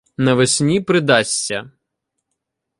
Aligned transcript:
Навесні 0.17 0.81
придасться. 0.81 1.71